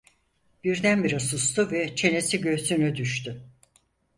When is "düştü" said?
2.95-3.41